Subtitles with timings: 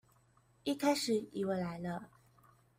[0.63, 2.09] 一開始以為來了